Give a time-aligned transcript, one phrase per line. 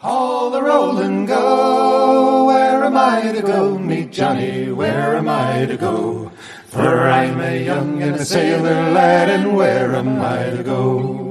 [0.00, 2.44] Haul the roll and go.
[2.44, 3.76] Where am I to go?
[3.76, 4.70] Meet Johnny.
[4.70, 6.30] Where am I to go?
[6.66, 11.24] For I'm a young and a sailor lad, and where am I to go?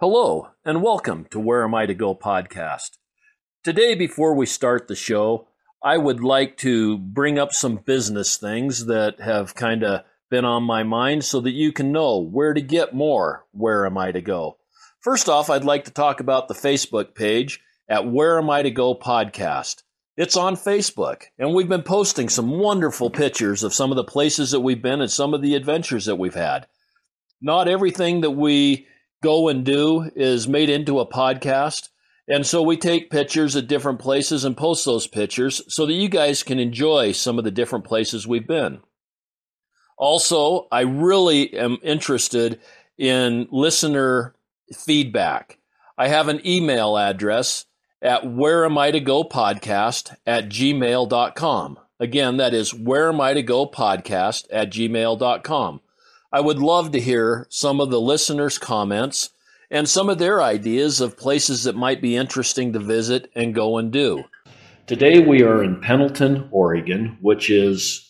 [0.00, 2.92] Hello, and welcome to Where Am I to Go podcast.
[3.64, 5.46] Today, before we start the show,
[5.82, 10.62] I would like to bring up some business things that have kind of been on
[10.62, 14.20] my mind so that you can know where to get more Where Am I to
[14.20, 14.58] Go.
[15.00, 18.70] First off, I'd like to talk about the Facebook page at Where Am I to
[18.70, 19.82] Go podcast.
[20.16, 24.50] It's on Facebook, and we've been posting some wonderful pictures of some of the places
[24.50, 26.66] that we've been and some of the adventures that we've had.
[27.40, 28.86] Not everything that we
[29.22, 31.90] go and do is made into a podcast.
[32.28, 36.08] And so we take pictures at different places and post those pictures so that you
[36.08, 38.80] guys can enjoy some of the different places we've been.
[39.96, 42.60] Also, I really am interested
[42.98, 44.34] in listener
[44.74, 45.58] feedback.
[45.96, 47.64] I have an email address
[48.02, 51.78] at where am I to go podcast at gmail.com.
[51.98, 55.80] Again, that is where am I to go podcast at gmail.com.
[56.30, 59.30] I would love to hear some of the listeners' comments
[59.70, 63.78] and some of their ideas of places that might be interesting to visit and go
[63.78, 64.24] and do.
[64.86, 68.05] Today we are in Pendleton, Oregon, which is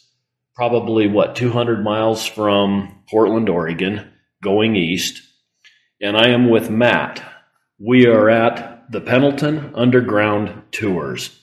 [0.57, 4.11] probably what 200 miles from Portland, Oregon,
[4.43, 5.23] going east.
[6.01, 7.23] And I am with Matt.
[7.79, 11.39] We are at the Pendleton Underground Tours.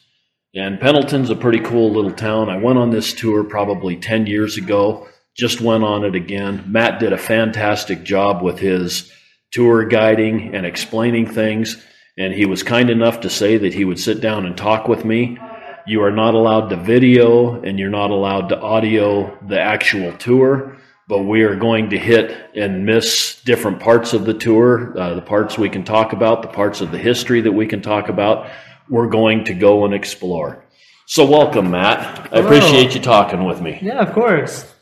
[0.55, 2.49] And Pendleton's a pretty cool little town.
[2.49, 6.63] I went on this tour probably 10 years ago, just went on it again.
[6.67, 9.11] Matt did a fantastic job with his
[9.51, 11.83] tour guiding and explaining things.
[12.17, 15.05] And he was kind enough to say that he would sit down and talk with
[15.05, 15.37] me
[15.85, 20.77] you are not allowed to video and you're not allowed to audio the actual tour,
[21.07, 25.21] but we are going to hit and miss different parts of the tour, uh, the
[25.21, 28.49] parts we can talk about, the parts of the history that we can talk about.
[28.89, 30.63] We're going to go and explore.
[31.05, 32.33] So, welcome, Matt.
[32.33, 33.77] I appreciate you talking with me.
[33.81, 34.73] Yeah, of course.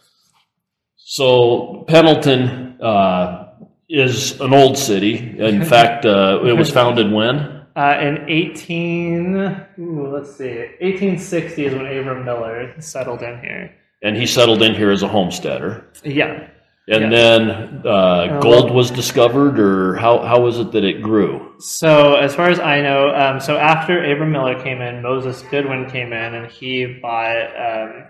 [0.97, 3.53] So, Pendleton uh,
[3.89, 5.35] is an old city.
[5.39, 7.60] In fact, uh, it was founded when?
[7.75, 9.35] Uh, in 18,
[9.79, 13.73] ooh, let's see, 1860 is when Abram Miller settled in here.
[14.03, 15.85] And he settled in here as a homesteader.
[16.03, 16.49] Yeah.
[16.87, 17.51] And then
[17.85, 21.53] uh, gold was discovered, or how, how was it that it grew?
[21.59, 25.89] So, as far as I know, um, so after Abram Miller came in, Moses Goodwin
[25.89, 28.09] came in, and he bought um,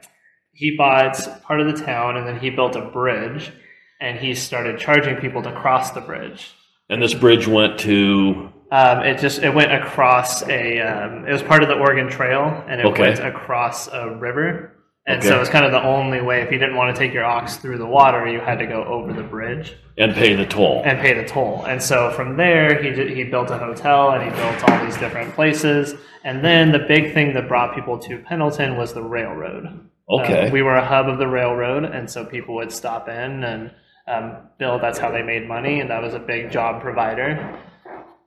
[0.53, 3.51] he bought part of the town, and then he built a bridge,
[3.99, 6.51] and he started charging people to cross the bridge.
[6.89, 10.79] And this bridge went to um, it just it went across a.
[10.79, 13.01] Um, it was part of the Oregon Trail, and it Okay.
[13.01, 14.71] went across a river.
[15.07, 15.29] And Okay.
[15.29, 16.41] so it was kind of the only way.
[16.41, 18.83] If you didn't want to take your ox through the water, you had to go
[18.83, 20.83] over the bridge and pay the toll.
[20.85, 21.65] and pay the toll.
[21.67, 24.95] And so from there, he did, he built a hotel and he built all these
[24.97, 25.95] different places.
[26.23, 29.89] And then the big thing that brought people to Pendleton was the railroad.
[30.07, 30.47] Okay.
[30.47, 33.71] Uh, we were a hub of the railroad, and so people would stop in and
[34.07, 34.81] um, build.
[34.83, 37.57] That's how they made money, and that was a big job provider.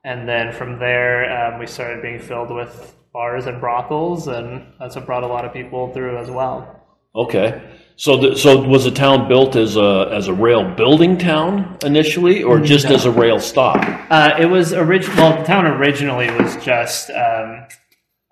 [0.05, 4.97] And then from there, um, we started being filled with bars and brothels, and that's
[4.97, 6.83] what brought a lot of people through as well.
[7.17, 7.63] Okay.
[7.97, 12.43] So, the, so was the town built as a as a rail building town initially,
[12.43, 13.79] or just as a rail stop?
[14.11, 15.17] Uh, it was original.
[15.17, 17.11] Well, the town originally was just.
[17.11, 17.67] Um,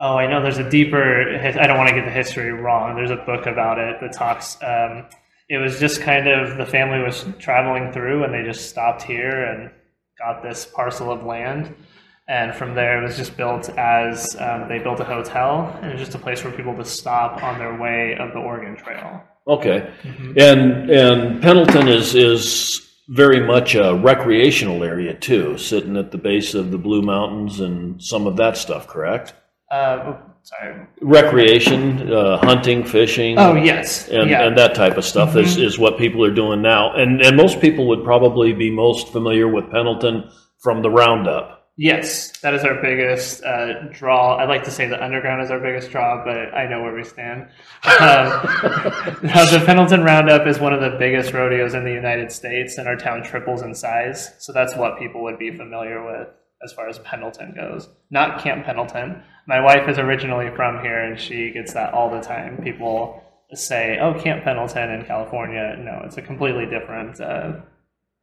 [0.00, 0.42] oh, I know.
[0.42, 1.38] There's a deeper.
[1.38, 2.96] I don't want to get the history wrong.
[2.96, 4.58] There's a book about it that talks.
[4.62, 5.06] Um,
[5.48, 9.44] it was just kind of the family was traveling through, and they just stopped here
[9.44, 9.70] and
[10.22, 11.74] got this parcel of land.
[12.28, 15.94] And from there, it was just built as um, they built a hotel, and it
[15.94, 19.22] was just a place for people to stop on their way of the Oregon Trail.
[19.48, 19.92] Okay.
[20.36, 26.54] And and Pendleton is is very much a recreational area too, sitting at the base
[26.54, 28.86] of the Blue Mountains and some of that stuff.
[28.86, 29.34] Correct.
[29.70, 30.86] Uh, sorry.
[31.00, 33.38] Recreation, uh, hunting, fishing.
[33.38, 34.46] Oh yes, and, yeah.
[34.46, 36.92] and that type of stuff is, is what people are doing now.
[36.94, 41.62] And and most people would probably be most familiar with Pendleton from the Roundup.
[41.78, 44.36] Yes, that is our biggest uh, draw.
[44.36, 47.02] I'd like to say the underground is our biggest draw, but I know where we
[47.02, 47.42] stand.
[47.42, 47.48] Um,
[49.22, 52.86] now, the Pendleton Roundup is one of the biggest rodeos in the United States, and
[52.86, 54.34] our town triples in size.
[54.38, 56.28] So that's what people would be familiar with
[56.64, 57.88] as far as Pendleton goes.
[58.10, 59.22] Not Camp Pendleton.
[59.46, 62.58] My wife is originally from here, and she gets that all the time.
[62.62, 63.22] People
[63.54, 67.52] say, "Oh, Camp Pendleton in California." No, it's a completely different, uh,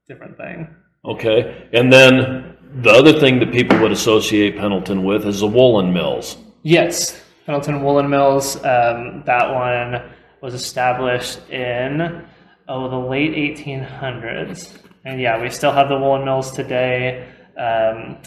[0.07, 0.67] different thing.
[1.05, 1.67] Okay.
[1.73, 6.37] And then the other thing that people would associate Pendleton with is the woolen mills.
[6.63, 8.57] Yes, Pendleton Woolen Mills.
[8.57, 10.03] Um, that one
[10.41, 12.25] was established in
[12.67, 14.77] oh the late 1800s.
[15.05, 17.25] And yeah, we still have the woolen mills today.
[17.59, 18.17] Um,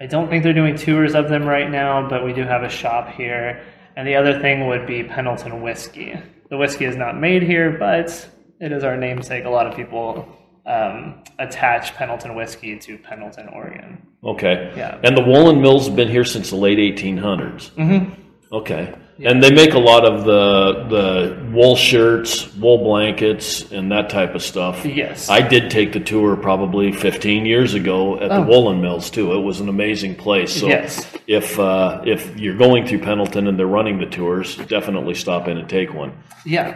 [0.00, 2.68] I don't think they're doing tours of them right now, but we do have a
[2.68, 3.64] shop here.
[3.96, 6.14] And the other thing would be Pendleton whiskey.
[6.50, 8.28] The whiskey is not made here, but
[8.60, 9.44] it is our namesake.
[9.44, 10.28] A lot of people
[10.66, 14.06] um, attach Pendleton whiskey to Pendleton, Oregon.
[14.24, 14.72] Okay.
[14.76, 15.00] Yeah.
[15.02, 17.70] And the woolen mills have been here since the late 1800s.
[17.72, 18.54] Mm-hmm.
[18.54, 18.94] Okay.
[19.24, 24.34] And they make a lot of the the wool shirts, wool blankets, and that type
[24.34, 24.84] of stuff.
[24.84, 25.28] Yes.
[25.28, 28.42] I did take the tour probably 15 years ago at the Oh.
[28.42, 29.32] woolen mills too.
[29.34, 30.52] It was an amazing place.
[30.60, 31.06] So Yes.
[31.26, 35.56] if uh, if you're going through Pendleton and they're running the tours, definitely stop in
[35.58, 36.12] and take one
[36.44, 36.74] Yeah.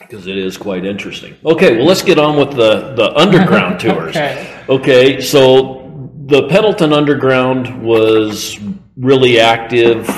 [0.00, 1.34] because it is quite interesting.
[1.44, 4.16] Okay, well let's get on with the the underground tours.
[4.16, 4.46] Okay.
[4.68, 5.82] Okay, so
[6.26, 8.58] the Pendleton Underground was
[8.96, 10.08] really active.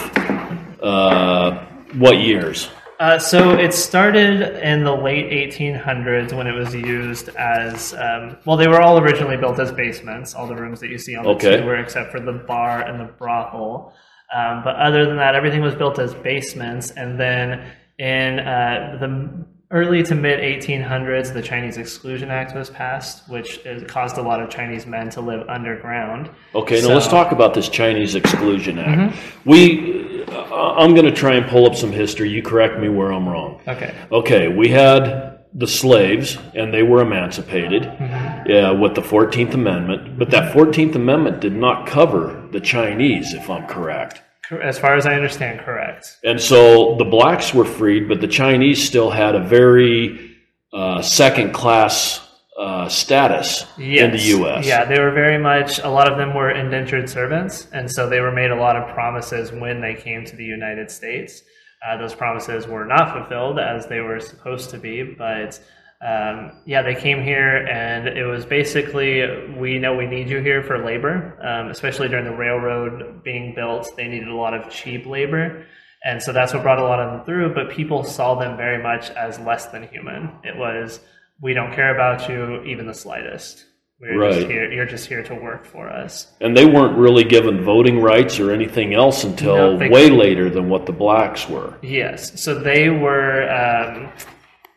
[0.83, 2.69] Uh, what years?
[3.01, 8.57] Uh, so it started in the late 1800s when it was used as um, well.
[8.57, 10.35] They were all originally built as basements.
[10.35, 11.59] All the rooms that you see on the Okay.
[11.59, 13.93] tour, except for the bar and the brothel.
[14.35, 16.91] Um, but other than that, everything was built as basements.
[16.91, 23.29] And then in uh, the early to mid 1800s, the Chinese Exclusion Act was passed,
[23.29, 26.31] which is, caused a lot of Chinese men to live underground.
[26.55, 26.95] Okay, now So- Mm-hmm.
[26.95, 29.17] let's talk about this Chinese Exclusion Act.
[29.45, 32.31] We, uh, I'm going to try and pull up some history.
[32.31, 33.61] You correct me where I'm wrong.
[33.69, 33.95] Okay.
[34.11, 40.31] Okay, we had the slaves, and they were emancipated uh, with the 14th Amendment, but
[40.31, 44.23] that 14th Amendment did not cover the Chinese, if I'm correct.
[44.51, 46.19] As far as I understand, correct.
[46.25, 50.37] And so the blacks were freed, but the Chinese still had a very
[50.73, 52.27] uh, second class
[52.59, 54.67] uh, status in the U.S.
[54.67, 58.21] Yeah, they were very much, a lot of them were indentured servants, and so they
[58.21, 61.43] were made a lot of promises when they came to the United States.
[61.87, 65.61] Uh, those promises were not fulfilled as they were supposed to be, but
[66.01, 69.23] um, yeah, they came here, and it was basically
[69.59, 73.91] we know we need you here for labor, um, especially during the railroad being built.
[73.97, 75.67] They needed a lot of cheap labor.
[76.05, 78.81] And so that's what brought a lot of them through, but people saw them very
[78.81, 80.31] much as less than human.
[80.45, 81.01] It was,
[81.43, 83.65] we don't care about you even the slightest.
[84.01, 84.49] We're just Right.
[84.51, 86.33] here, you're just here to work for us.
[86.41, 90.69] And they weren't really given voting rights or anything else until No, way later than
[90.69, 91.75] what the blacks were.
[91.83, 92.41] Yes.
[92.41, 94.13] So they were, um,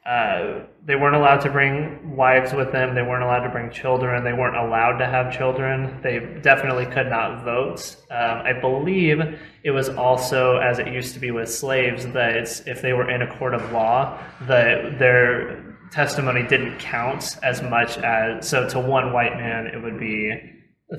[0.06, 2.96] uh, they weren't allowed to bring wives with them.
[2.96, 4.24] They weren't allowed to bring children.
[4.24, 6.00] They weren't allowed to have children.
[6.02, 7.96] They definitely could not vote.
[8.10, 9.20] Um, I believe
[9.64, 13.12] it was also, as it used to be with slaves, that it's, if they were
[13.12, 18.48] in a court of law, that their testimony didn't count as much as.
[18.50, 20.32] So to one white man, it would be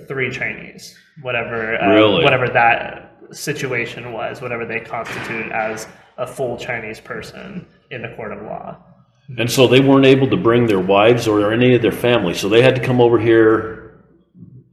[0.06, 2.22] three Chinese, whatever, uh, Really?
[2.22, 5.88] whatever that situation was, whatever they constituted as
[6.18, 8.78] a full Chinese person in the court of law.
[9.38, 12.34] And so they weren't able to bring their wives or any of their family.
[12.34, 14.02] So they had to come over here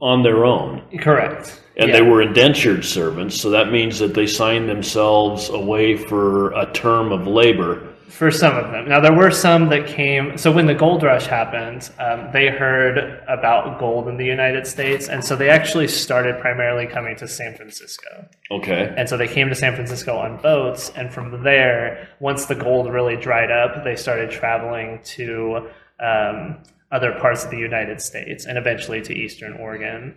[0.00, 0.82] on their own.
[0.98, 1.60] Correct.
[1.76, 1.96] And Yeah.
[1.98, 3.40] they were indentured servants.
[3.40, 7.89] So that means that they signed themselves away for a term of labor.
[8.10, 8.88] For some of them.
[8.88, 10.36] Now, there were some that came.
[10.36, 15.08] So, when the gold rush happened, um, they heard about gold in the United States.
[15.08, 18.28] And so they actually started primarily coming to San Francisco.
[18.50, 18.92] Okay.
[18.96, 20.90] And so they came to San Francisco on boats.
[20.96, 25.68] And from there, once the gold really dried up, they started traveling to
[26.00, 26.58] um,
[26.90, 30.14] other parts of the United States and eventually to Eastern Oregon.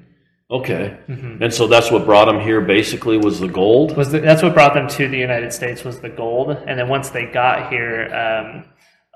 [0.54, 0.96] Okay.
[1.10, 1.42] Mm-hmm.
[1.42, 3.98] And so that's what brought them here basically was the gold?
[3.98, 6.88] was the, that's what brought them to the United States was the gold, and then
[6.88, 8.66] once they got here, um,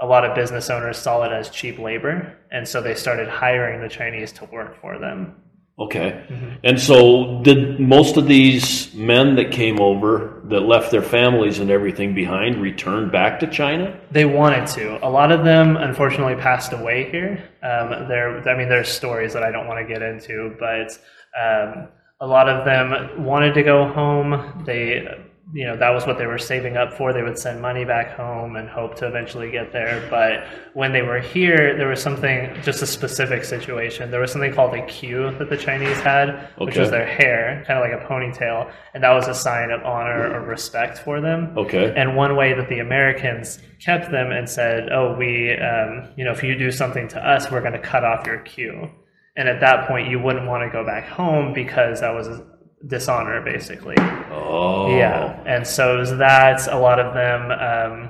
[0.02, 3.82] a lot of business owners saw it as cheap labor, and so they started hiring
[3.82, 5.36] the Chinese to work for them.
[5.80, 6.26] Okay.
[6.64, 11.70] And so, did most of these men that came over, that left their families and
[11.70, 14.00] everything behind, return back to China?
[14.10, 15.06] They wanted to.
[15.06, 17.48] A lot of them, unfortunately, passed away here.
[17.62, 20.98] Um, there, I mean, there's stories that I don't want to get into, but
[21.38, 21.88] um,
[22.20, 24.64] a lot of them wanted to go home.
[24.66, 25.08] They,
[25.54, 27.14] you know, that was what they were saving up for.
[27.14, 30.06] They would send money back home and hope to eventually get there.
[30.10, 34.12] But when they were here, there was something, just a specific situation.
[34.12, 37.80] There was something called a queue that the Chinese had, which was their hair, kind
[37.80, 41.54] of like a ponytail, and that was a sign of honor or respect for them.
[41.58, 41.94] Okay.
[41.96, 46.32] And one way that the Americans kept them and said, "Oh, we, um, you know,
[46.32, 48.90] if you do something to us, we're going to cut off your queue."
[49.38, 52.42] And at that point, you wouldn't want to go back home because that was
[52.86, 53.96] dishonor, basically.
[54.32, 54.90] Oh.
[54.98, 56.68] Yeah, and so that's.
[56.68, 57.52] A lot of them.
[57.52, 58.10] Um,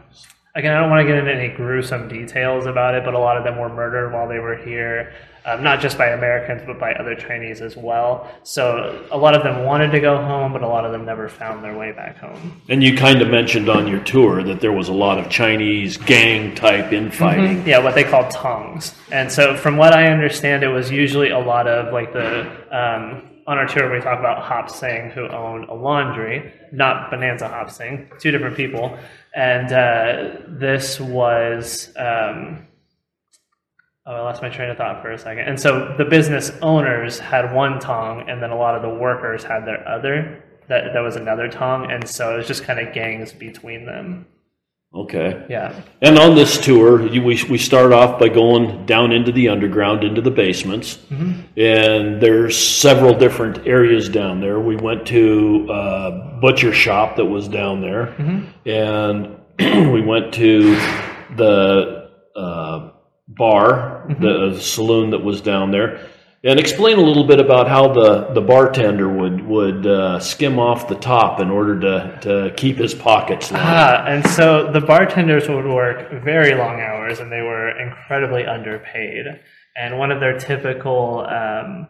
[0.56, 3.38] again, I don't want to get into any gruesome details about it, but a lot
[3.38, 5.14] of them were murdered while they were here.
[5.48, 8.30] Um, not just by Americans, but by other Chinese as well.
[8.44, 11.30] So a lot of them wanted to go home, but a lot of them never
[11.30, 12.62] found their way back home.
[12.68, 15.96] And you kind of mentioned on your tour that there was a lot of Chinese
[15.96, 17.66] gang type infighting.
[17.66, 18.94] Yeah, what they call tongs.
[19.10, 23.24] And so, from what I understand, it was usually a lot of like the um,
[23.48, 27.72] on our tour we talk about Hop Sing, who owned a laundry, not Bonanza Hop
[27.72, 28.98] Sing, two different people.
[29.34, 31.94] And uh, this was.
[31.96, 32.68] Um,
[34.08, 35.50] Oh, I lost my train of thought for a second.
[35.50, 39.44] And so the business owners had one tong, and then a lot of the workers
[39.44, 40.44] had their other.
[40.70, 44.26] That that was another tong, and so it was just kind of gangs between them.
[44.96, 45.46] Okay.
[45.50, 45.82] Yeah.
[46.02, 50.04] And on this tour, you, we, we start off by going down into the underground,
[50.04, 50.96] into the basements.
[50.96, 51.60] Mm-hmm.
[51.60, 54.60] And there's several different areas down there.
[54.60, 58.16] We went to a butcher shop that was down there.
[58.18, 58.70] Mm-hmm.
[58.70, 60.76] And we went to
[61.36, 62.92] the uh,
[63.28, 66.08] bar, the saloon that was down there.
[66.44, 70.88] And explain a little bit about how the, the bartender would, would uh, skim off
[70.88, 73.66] the top in order to, to keep his pockets lined.
[73.66, 79.26] Ah, and so the bartenders would work very long hours, and they were incredibly underpaid.
[79.76, 81.88] And one of their typical um,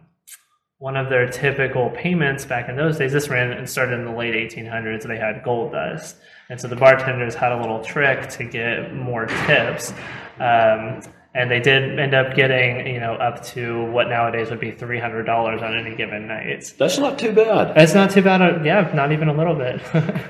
[0.79, 4.12] one of their typical payments back in those days, this ran and started in the
[4.12, 5.03] late 1800s.
[5.08, 6.17] They had gold dust,
[6.50, 9.91] and so the bartenders had a little trick to get more tips.
[10.39, 11.01] Um,
[11.38, 15.00] and they did end up getting, you know, up to what nowadays would be three
[15.00, 16.74] hundred dollars on any given night.
[16.79, 17.75] That's not too bad.
[17.75, 18.41] That's not too bad.
[18.41, 19.82] uh, Yeah, not even a little bit.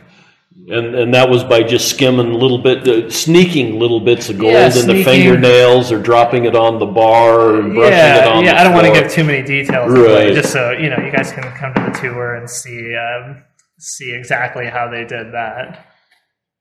[0.69, 4.37] And and that was by just skimming a little bit, uh, sneaking little bits of
[4.37, 8.27] gold Yeah, in the fingernails, or dropping it on the bar and brushing it yeah,
[8.33, 8.43] on.
[8.43, 8.59] yeah.
[8.59, 10.33] I don't want to give too many details, Right.
[10.33, 13.43] just so you know, you guys can come to the tour and see um,
[13.79, 15.85] see exactly how they did that.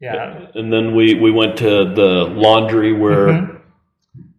[0.00, 3.55] Yeah, And then we we went to the laundry where, Mm-hmm.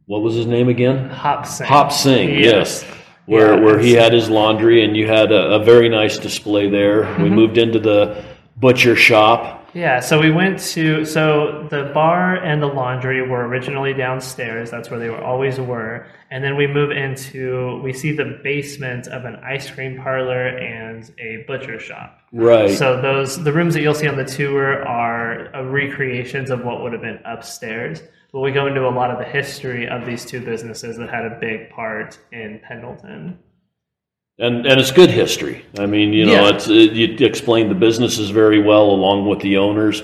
[0.08, 1.10] What was his name again?
[1.10, 1.68] Hop Sing.
[1.68, 2.30] Hop Sing.
[2.40, 2.84] Yes.
[3.26, 6.70] Where Yeah, where he had his laundry, and you had a, a very nice display
[6.70, 7.04] there.
[7.04, 7.24] Mm-hmm.
[7.24, 8.24] We moved into the
[8.56, 9.54] butcher shop.
[9.74, 14.72] Yeah, so we went to so the bar and the laundry were originally downstairs.
[14.72, 16.08] That's where they were always were.
[16.32, 21.14] And then we move into we see the basement of an ice cream parlor and
[21.20, 22.22] a butcher shop.
[22.32, 22.72] Right.
[22.72, 26.82] So those the rooms that you'll see on the tour are uh, recreations of what
[26.82, 28.02] would have been upstairs.
[28.38, 31.25] But we go into a lot of the history of these two businesses that had
[31.25, 33.39] a big part in Pendleton.
[34.38, 35.65] And and it's good history.
[35.79, 36.50] I mean, you know, Yeah.
[36.53, 40.03] it's it, you explain the businesses very well along with the owners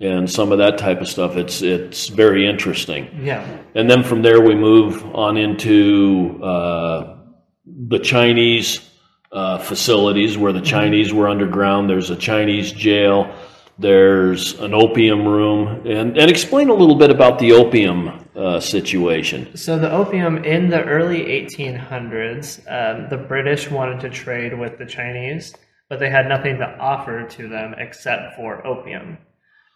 [0.00, 1.36] and some of that type of stuff.
[1.36, 3.20] It's it's very interesting.
[3.22, 3.46] Yeah.
[3.74, 7.18] And then from there we move on into uh,
[7.66, 8.80] the Chinese
[9.30, 11.90] uh, facilities where the Chinese were underground.
[11.90, 13.30] There's a Chinese jail.
[13.78, 19.56] There's an opium room, and and explain a little bit about the opium uh, situation.
[19.56, 24.86] So the opium in the early 1800s, um, the British wanted to trade with the
[24.86, 25.54] Chinese,
[25.88, 29.18] but they had nothing to offer to them except for opium.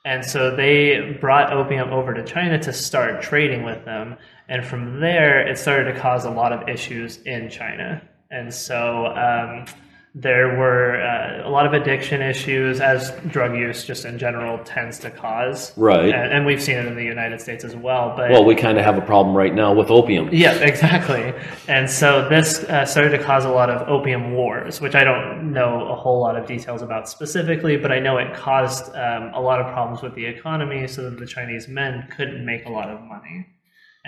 [0.05, 4.17] And so they brought opium over to China to start trading with them.
[4.49, 8.01] And from there, it started to cause a lot of issues in China.
[8.31, 9.67] And so um,
[10.21, 14.99] there were uh, a lot of addiction issues, as drug use just in general tends
[14.99, 15.73] to cause.
[15.77, 16.13] Right.
[16.13, 18.15] And, and we've seen it in the United States as well.
[18.17, 20.29] But Well, we kind of have a problem right now with opium.
[20.33, 21.33] yeah, exactly.
[21.69, 25.53] And so this uh, started to cause a lot of opium wars, which I don't
[25.53, 29.41] know a whole lot of details about specifically, but I know it caused um, a
[29.41, 32.91] lot of problems with the economy so that the Chinese men couldn't make a lot
[32.91, 33.47] of money.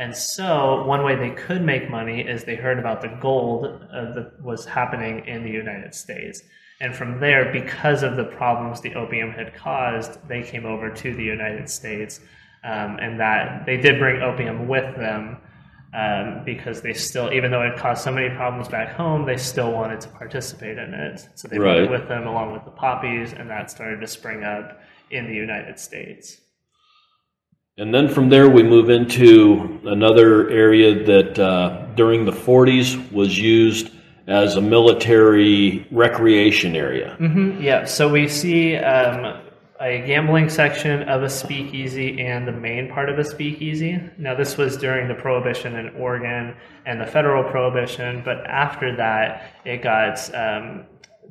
[0.00, 4.12] And so, one way they could make money is they heard about the gold uh,
[4.14, 6.42] that was happening in the United States.
[6.80, 11.14] And from there, because of the problems the opium had caused, they came over to
[11.14, 12.20] the United States.
[12.64, 15.36] Um, and that they did bring opium with them
[15.92, 19.70] um, because they still, even though it caused so many problems back home, they still
[19.70, 21.28] wanted to participate in it.
[21.34, 24.44] So they brought it with them along with the poppies, and that started to spring
[24.44, 24.80] up
[25.10, 26.40] in the United States.
[27.80, 33.38] And then from there, we move into another area that uh, during the 40s was
[33.38, 33.90] used
[34.26, 37.14] as a military recreation area.
[37.16, 39.40] hmm Yeah, so we see um,
[39.80, 43.98] a gambling section of a speakeasy and the main part of a speakeasy.
[44.18, 49.54] Now, this was during the Prohibition in Oregon and the federal Prohibition, but after that,
[49.64, 50.84] it got um,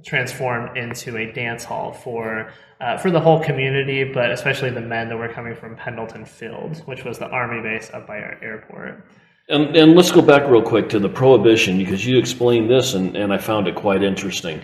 [0.03, 5.09] transformed into a dance hall for uh, for the whole community, but especially the men
[5.09, 9.05] that were coming from Pendleton Field, which was the army base up by our airport.
[9.49, 13.17] And, and let's go back real quick to the prohibition because you explained this and,
[13.17, 14.61] and I found it quite interesting.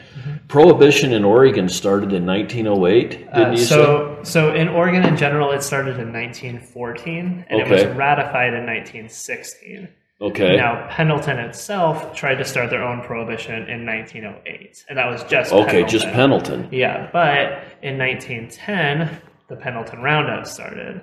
[0.47, 3.65] Prohibition in Oregon started in 1908, didn't Uh, you say?
[3.65, 8.63] so, so in Oregon in general, it started in 1914, and it was ratified in
[8.67, 9.87] 1916.
[10.21, 10.55] Okay.
[10.55, 15.51] Now, Pendleton itself tried to start their own prohibition in 1908, and that was just
[15.51, 15.89] okay, Pendleton.
[15.89, 16.69] just Pendleton.
[16.71, 21.01] Yeah, but in 1910, the Pendleton Roundup started.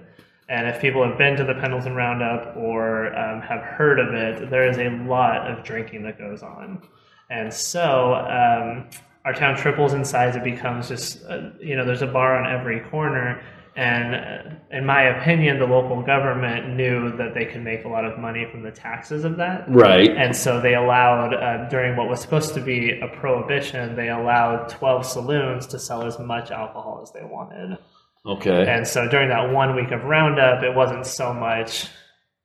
[0.48, 4.50] And if people have been to the Pendleton Roundup or um, have heard of it,
[4.50, 6.82] there is a lot of drinking that goes on.
[7.30, 8.90] And so um,
[9.24, 10.36] our town triples in size.
[10.36, 13.42] It becomes just, uh, you know, there's a bar on every corner.
[13.74, 18.04] And uh, in my opinion, the local government knew that they could make a lot
[18.04, 19.64] of money from the taxes of that.
[19.66, 20.10] Right.
[20.10, 24.68] And so they allowed, uh, during what was supposed to be a prohibition, they allowed
[24.68, 27.78] 12 saloons to sell as much alcohol as they wanted.
[28.26, 28.66] Okay.
[28.68, 31.88] And so during that one week of Roundup, it wasn't so much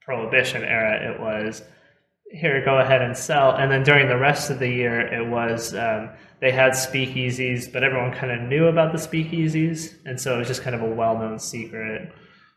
[0.01, 1.61] prohibition era, it was
[2.31, 3.55] here, go ahead and sell.
[3.55, 7.83] And then during the rest of the year, it was um, they had speakeasies, but
[7.83, 9.95] everyone kind of knew about the speakeasies.
[10.05, 12.11] And so it was just kind of a well known secret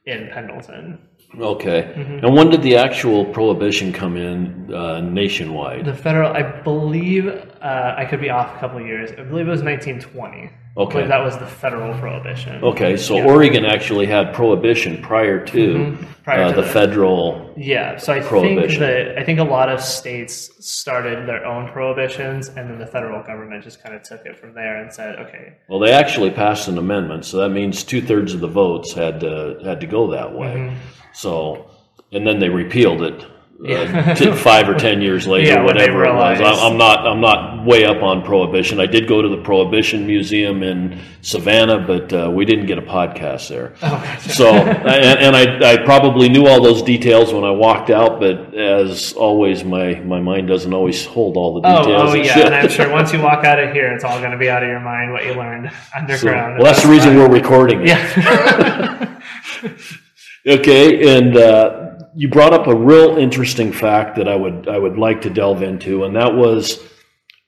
[0.06, 0.98] in Pendleton.
[1.38, 1.92] Okay.
[1.96, 2.24] Mm-hmm.
[2.26, 5.84] And when did the actual prohibition come in uh, nationwide?
[5.84, 9.12] The federal, I believe, uh, I could be off a couple of years.
[9.12, 10.50] I believe it was 1920.
[10.76, 11.04] Okay.
[11.06, 12.62] that was the federal prohibition.
[12.62, 13.26] Okay, so Yeah.
[13.26, 16.06] Oregon actually had prohibition prior to, Mhm.
[16.22, 17.50] Prior uh, to the the- federal.
[17.56, 22.48] Yeah, so I think that I think a lot of states started their own prohibitions,
[22.48, 25.54] and then the federal government just kind of took it from there and said, okay,
[25.68, 29.20] Well, they actually passed an amendment, so that means two thirds of the votes had
[29.20, 30.54] to had to go that way.
[30.54, 30.74] Mm-hmm.
[31.12, 31.66] So,
[32.12, 33.24] and then they repealed it.
[33.62, 34.14] Yeah.
[34.18, 36.40] Uh, five or ten years later, Yeah, whatever it was.
[36.40, 37.06] I'm not.
[37.06, 38.80] I'm not way up on prohibition.
[38.80, 42.82] I did go to the Prohibition Museum in Savannah, but uh, we didn't get a
[42.82, 43.74] podcast there.
[43.82, 48.18] Oh, So, and, and I, I probably knew all those details when I walked out,
[48.18, 52.10] but as always, my, my mind doesn't always hold all the oh, details.
[52.10, 54.32] oh it yeah, and I'm sure once you walk out of here, it's all going
[54.32, 56.54] to be out of your mind what you learned So- underground.
[56.58, 57.88] well, that's the reason we're recording it.
[57.88, 59.20] Yeah.
[60.46, 61.79] Okay, and uh,
[62.16, 65.62] you brought up a real interesting fact that I would I would like to delve
[65.62, 66.82] into, and that was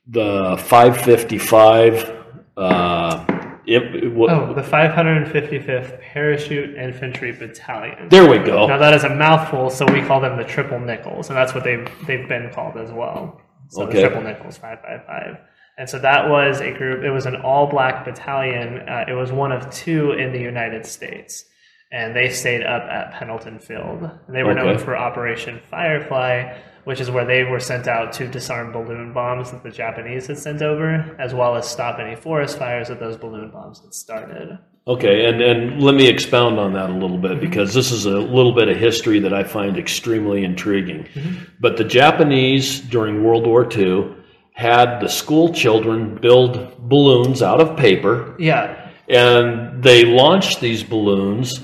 [0.07, 2.19] the 555.
[2.57, 3.25] Uh,
[3.65, 8.09] it, it, wa- oh, the 555th Parachute Infantry Battalion.
[8.09, 8.67] There we go.
[8.67, 11.65] Now that is a mouthful, so we call them the Triple Nickels, and that's what
[11.65, 13.41] they've they've been called as well.
[13.69, 13.95] So Okay.
[14.03, 15.37] the Triple Nickels, five five five.
[15.79, 17.03] And so that was a group.
[17.03, 18.87] It was an all black battalion.
[18.89, 21.47] Uh, it was one of two in the United States,
[21.93, 24.03] and they stayed up at Pendleton Field.
[24.27, 28.27] And they were known for Operation Firefly, which is where they were sent out to
[28.27, 32.59] disarm balloon bombs that the Japanese had sent over, as well as stop any forest
[32.59, 34.59] fires that those balloon bombs had started.
[34.89, 37.41] Okay, and, and let me expound on that a little bit mm-hmm.
[37.41, 41.05] because this is a little bit of history that I find extremely intriguing.
[41.05, 41.45] Mm-hmm.
[41.61, 44.17] But the Japanese during World War II
[44.55, 51.61] had the school children build balloons out of paper, Yeah, and they launched these balloons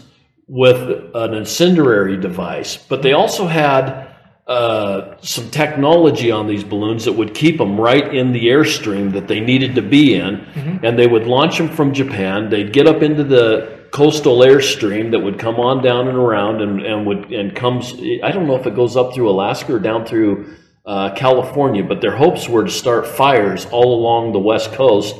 [0.48, 2.76] with an incendiary device.
[2.76, 4.08] But they also had
[4.46, 9.28] uh, some technology on these balloons that would keep them right in the airstream that
[9.28, 10.36] they needed to be in,
[10.82, 12.48] and they would launch them from Japan.
[12.48, 16.80] They'd get up into the coastal airstream that would come on down and around and,
[16.80, 17.92] and would and comes.
[18.22, 20.54] I don't know if it goes up through Alaska or down through
[20.86, 25.14] uh, California, but their hopes were to start fires all along the west coast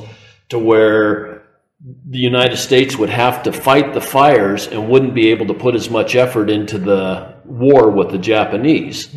[0.49, 1.28] to where
[1.81, 5.75] the United States would have to fight the fires and wouldn't be able to put
[5.75, 9.09] as much effort into the war with the Japanese.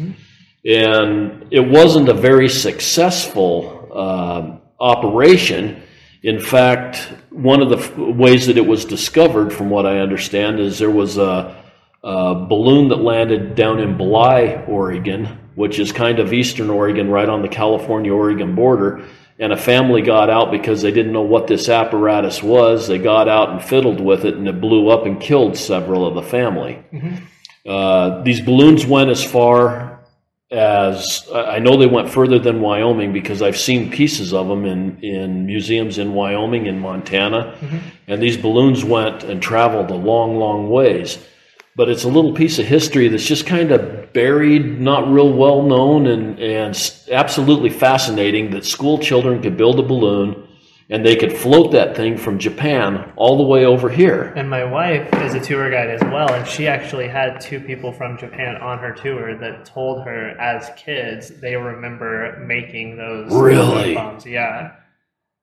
[0.63, 5.83] And it wasn't a very successful um operation.
[6.23, 10.59] In fact, one of the f- ways that it was discovered, from what I understand,
[10.59, 11.55] is there was a,
[12.03, 17.29] a balloon that landed down in Bly, Oregon, which is kind of eastern Oregon, right
[17.29, 19.05] on the California Oregon border.
[19.41, 22.87] And a family got out because they didn't know what this apparatus was.
[22.87, 26.13] They got out and fiddled with it, and it blew up and killed several of
[26.13, 26.75] the family.
[27.65, 29.99] Uh, these balloons went as far
[30.51, 34.99] as I know they went further than Wyoming because I've seen pieces of them in,
[35.01, 37.55] in museums in Wyoming and Montana.
[38.07, 41.17] And these balloons went and traveled a long, long ways.
[41.75, 45.63] But it's a little piece of history that's just kind of buried, not real well
[45.63, 50.47] known, and, and absolutely fascinating that school children could build a balloon
[50.91, 54.33] and they could float that thing from Japan all the way over here.
[54.35, 57.93] And my wife is a tour guide as well, and she actually had two people
[57.93, 63.95] from Japan on her tour that told her as kids they remember making those Really?
[63.95, 64.25] bombs.
[64.25, 64.73] Yeah,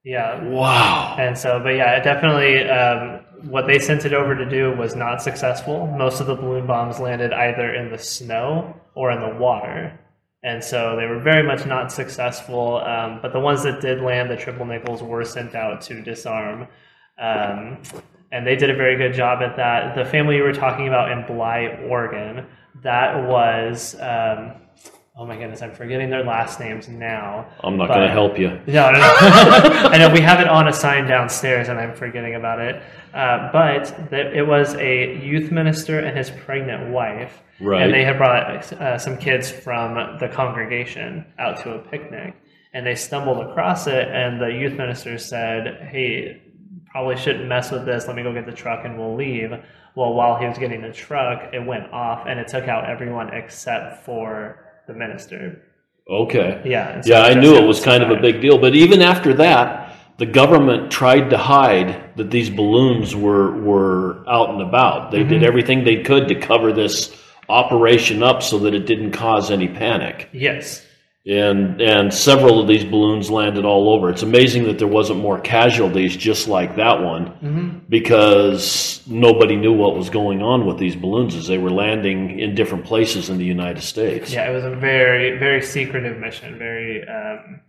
[0.05, 0.45] yeah.
[0.45, 1.17] Wow.
[1.19, 4.95] And so, but yeah, it definitely um, what they sent it over to do was
[4.97, 5.87] not successful.
[5.87, 9.99] Most of the balloon bombs landed either in the snow or in the water.
[10.43, 12.79] And so they were very much not successful.
[12.79, 16.69] Um, but the ones that did land, the triple nickels, were sent out to disarm.
[17.19, 17.83] Um,
[18.31, 19.97] and they did a very good job at that.
[19.97, 22.47] The family you were talking about in Bly, Oregon,
[22.83, 24.53] that was, um,
[25.21, 27.47] oh my goodness, I'm forgetting their last names now.
[27.65, 28.51] I'm not going to help you.
[28.69, 29.05] No, no, no.
[29.91, 32.81] I know we have it on a sign downstairs, and I'm forgetting about it.
[33.13, 37.83] Uh, but th- it was a youth minister and his pregnant wife, Right.
[37.83, 42.37] and they had brought uh, some kids from the congregation out to a picnic,
[42.73, 46.41] and they stumbled across it, and the youth minister said, "Hey,
[46.93, 48.07] probably shouldn't mess with this.
[48.07, 49.51] Let me go get the truck, and we'll leave."
[49.97, 53.35] Well, while he was getting the truck, it went off, and it took out everyone
[53.35, 55.63] except for the minister.
[56.11, 56.61] Okay.
[56.65, 58.59] Yeah, so Yeah, I knew it was kind of a big deal.
[58.59, 64.51] But even after that, the government tried to hide that these balloons were were out
[64.51, 65.13] and about.
[65.13, 65.29] They Mm-hmm.
[65.29, 67.15] did everything they could to cover this
[67.49, 70.29] operation up so that it didn't cause any panic.
[70.33, 70.83] Yes.
[71.29, 74.09] And and several of these balloons landed all over.
[74.09, 79.73] It's amazing that there wasn't more casualties just like that one hmm because nobody knew
[79.73, 83.39] what was going on with these balloons as they were landing in different places in
[83.39, 84.31] the United States.
[84.31, 86.59] Yeah, it was a very, very secretive mission.
[86.59, 87.61] Very, um,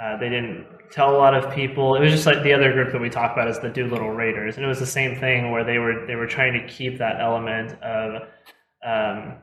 [0.00, 1.94] uh, they didn't tell a lot of people.
[1.94, 4.56] It was just like the other group that we talked about is the Doolittle Raiders,
[4.56, 7.20] and it was the same thing where they were they were trying to keep that
[7.20, 8.22] element of,
[8.84, 9.34] um,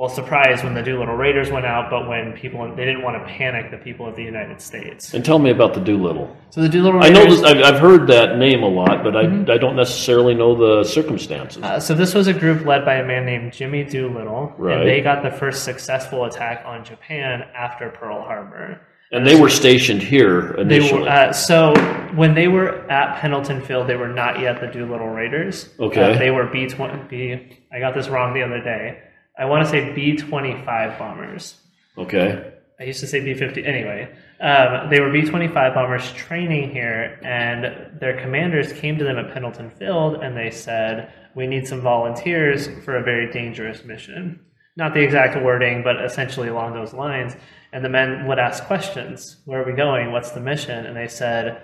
[0.00, 3.32] well, surprised when the Doolittle Raiders went out, but when people they didn't want to
[3.34, 5.12] panic the people of the United States.
[5.12, 6.34] And tell me about the Doolittle.
[6.48, 7.42] So the Doolittle I Raiders.
[7.42, 10.56] know that I've, I've heard that name a lot, but I, I don't necessarily know
[10.56, 11.62] the circumstances.
[11.62, 14.78] Uh, so this was a group led by a man named Jimmy Doolittle, Right.
[14.78, 18.80] and they got the first successful attack on Japan after Pearl Harbor.
[19.12, 21.02] and they were stationed here They initially.
[21.02, 21.74] were, uh, so
[22.14, 25.68] when they were at Pendleton Field, they were not yet the Doolittle Raiders.
[25.78, 26.14] Okay.
[26.14, 27.58] Uh, they were B twenty B.
[27.70, 29.02] I got this wrong the other day.
[29.40, 31.56] I want to say B twenty five bombers.
[31.96, 32.52] okay.
[32.78, 33.64] I used to say B fifty.
[33.64, 39.04] Anyway, um, they were B twenty five bombers training here, and their commanders came to
[39.04, 43.84] them at Pendleton Field, and they said, "We need some volunteers for a very dangerous
[43.84, 44.40] mission."
[44.76, 47.34] Not the exact wording, but essentially along those lines.
[47.72, 50.12] And the men would ask questions: "Where are we going?
[50.12, 51.62] What's the mission?" And they said,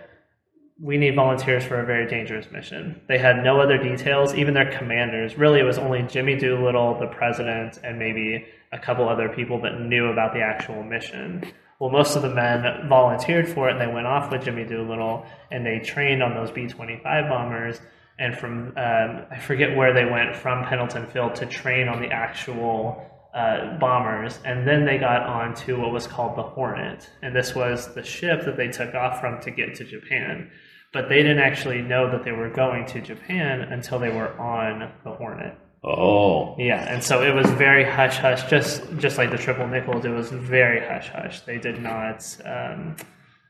[0.80, 3.00] we need volunteers for a very dangerous mission.
[3.08, 5.38] They had no other details, even their commanders.
[5.38, 9.80] Really, it was only Jimmy Doolittle, the president, and maybe a couple other people that
[9.80, 11.50] knew about the actual mission.
[11.78, 15.24] Well, most of the men volunteered for it, and they went off with Jimmy Doolittle,
[15.50, 17.80] and they trained on those B 25 bombers.
[18.18, 22.08] And from, um, I forget where they went from Pendleton Field to train on the
[22.08, 23.02] actual
[23.34, 27.54] uh, bombers, and then they got on to what was called the Hornet, and this
[27.54, 30.50] was the ship that they took off from to get to Japan.
[30.96, 34.90] But they didn't actually know that they were going to Japan until they were on
[35.04, 35.54] the Hornet.
[35.84, 40.06] Oh, Yeah, and so it was very hush hush, just just like the triple nickels.
[40.06, 41.42] It was very hush hush.
[41.42, 42.24] They did not.
[42.46, 42.96] Um,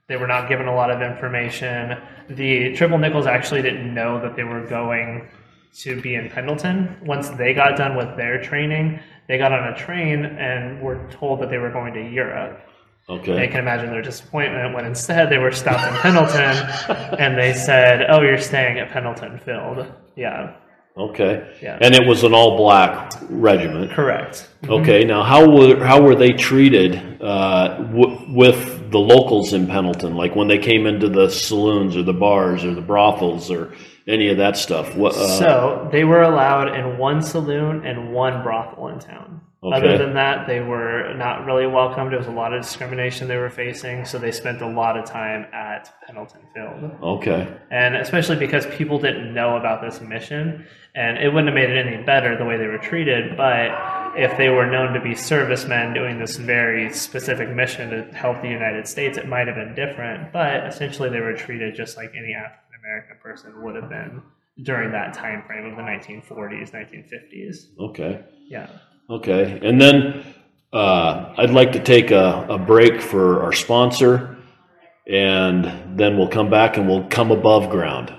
[0.09, 1.97] they were not given a lot of information.
[2.31, 5.29] The triple nickels actually didn't know that they were going
[5.83, 6.97] to be in Pendleton.
[7.05, 11.41] Once they got done with their training, they got on a train and were told
[11.43, 12.61] that they were going to Europe.
[13.09, 13.47] They okay.
[13.49, 16.41] can imagine their disappointment when instead they were stopped in Pendleton
[17.21, 20.57] and they said, "Oh, you're staying at Pendleton Field." Yeah,
[20.99, 21.55] Okay.
[21.63, 21.79] Yeah.
[21.83, 23.91] And it was an all black regiment.
[23.93, 24.49] correct.
[24.67, 25.05] Okay.
[25.05, 30.15] Now, how were how were they treated uh, w- with the locals in Pendleton?
[30.15, 33.75] Like when they came into the saloons or the bars or the brothels or
[34.07, 34.95] any of that stuff?
[34.95, 35.15] What?
[35.15, 39.41] Uh, so they were allowed in one saloon and one brothel in town.
[39.63, 39.77] Okay.
[39.77, 42.13] Other than that, they were not really welcomed.
[42.13, 45.07] There was a lot of discrimination they were facing, so they spent a lot of
[45.07, 46.93] time at Pendleton Field.
[47.03, 47.49] okay.
[47.71, 50.65] and especially because people didn't know about this mission
[50.95, 53.69] and it wouldn't have made it any better the way they were treated but
[54.17, 58.49] if they were known to be servicemen doing this very specific mission to help the
[58.49, 62.33] united states it might have been different but essentially they were treated just like any
[62.35, 64.23] african american person would have been
[64.63, 68.25] during that time frame of the 1940s 1950s Okay.
[68.49, 68.69] yeah
[69.09, 70.25] Okay, and then
[70.73, 74.37] uh, I'd like to take a, a break for our sponsor,
[75.07, 78.13] and then we'll come back and we'll come above ground.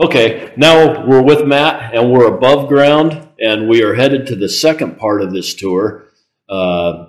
[0.00, 4.48] Okay, now we're with Matt and we're above ground, and we are headed to the
[4.48, 6.04] second part of this tour.
[6.48, 7.06] Uh,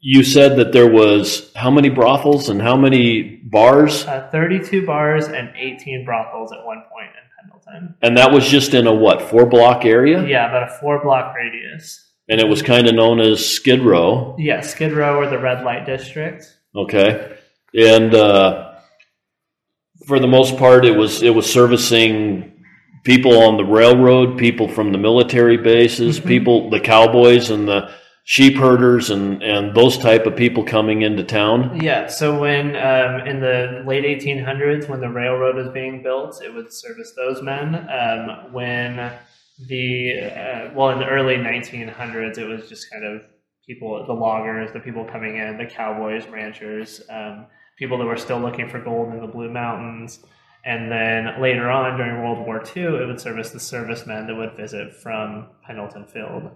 [0.00, 5.26] you said that there was how many brothels and how many bars, uh, 32 bars
[5.26, 7.94] and 18 brothels at one point in pendleton.
[8.02, 11.34] And that was just in a what four block area, yeah about a four block
[11.34, 12.06] radius.
[12.28, 14.36] And it was kind of known as Skid Row.
[14.38, 16.46] yeah skid row or the red light district.
[16.74, 17.36] Okay,
[17.74, 18.74] and uh,
[20.06, 22.46] for the most part, it was it was servicing
[23.04, 26.26] people on the railroad, people from the military bases, Mhm.
[26.26, 27.90] people, the cowboys and the
[28.24, 31.80] sheep herders, and and those type of people coming into town.
[31.80, 36.54] Yeah, so when um, in the late 1800s, when the railroad was being built, it
[36.54, 37.74] would service those men.
[37.74, 39.12] Um, when
[39.66, 43.22] the uh, well, in the early 1900s, it was just kind of
[43.66, 47.46] people, the loggers, the people coming in, the cowboys, ranchers, um,
[47.78, 50.20] people that were still looking for gold in the Blue Mountains.
[50.64, 54.56] And then later on during World War II, it would service the servicemen that would
[54.56, 56.50] visit from Pendleton Field.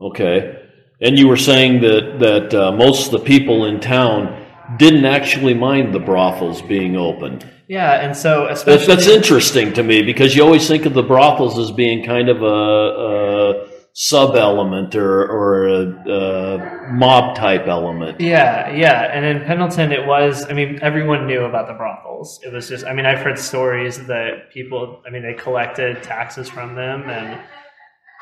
[0.00, 0.69] Okay.
[1.00, 4.46] And you were saying that, that uh, most of the people in town
[4.78, 7.40] didn't actually mind the brothels being open.
[7.68, 11.02] Yeah, and so That's, especially that's interesting to me because you always think of the
[11.02, 17.66] brothels as being kind of a, a sub element or, or a, a mob type
[17.66, 18.20] element.
[18.20, 19.10] Yeah, yeah.
[19.12, 22.40] And in Pendleton, it was, I mean, everyone knew about the brothels.
[22.44, 26.48] It was just, I mean, I've heard stories that people, I mean, they collected taxes
[26.48, 27.08] from them.
[27.08, 27.40] And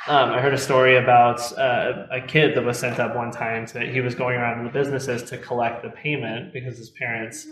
[0.09, 3.67] um, I heard a story about uh, a kid that was sent up one time
[3.75, 7.47] that he was going around to the businesses to collect the payment because his parents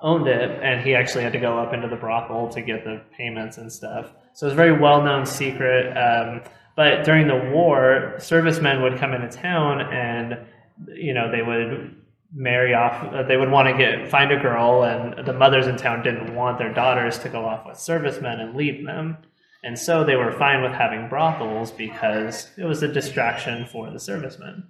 [0.00, 0.58] owned it.
[0.62, 3.70] And he actually had to go up into the brothel to get the payments and
[3.70, 4.12] stuff.
[4.32, 5.94] So it was a very well known secret.
[5.96, 6.42] Um,
[6.76, 10.38] but during the war, servicemen would come into town and,
[10.86, 11.94] you know, they would
[12.34, 15.78] marry off uh, they would want to get find a girl and the mothers in
[15.78, 19.16] town didn't want their daughters to go off with servicemen and leave them
[19.62, 23.98] and so they were fine with having brothels because it was a distraction for the
[24.00, 24.64] servicemen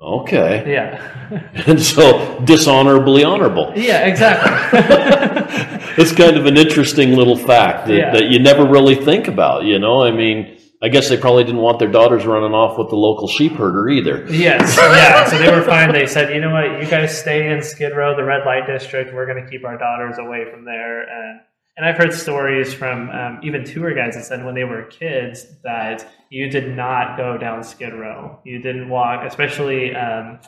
[0.00, 0.70] Okay.
[0.70, 3.72] yeah And so dishonorably honorable.
[3.76, 4.80] yeah exactly
[5.96, 8.12] It's kind of an interesting little fact that, Yeah.
[8.12, 10.02] that you never really think about, you know?
[10.02, 13.28] I mean, I guess they probably didn't want their daughters running off with the local
[13.28, 14.26] sheep herder either.
[14.28, 17.62] yes yeah so they were fine they said you know what you guys stay in
[17.62, 21.02] skid row the red light district we're going to keep our daughters away from there
[21.02, 21.40] and
[21.76, 25.46] and I've heard stories from um, even tour guides that said when they were kids
[25.64, 28.38] that you did not go down Skid Row.
[28.44, 29.94] You didn't walk, especially.
[29.94, 30.38] Um,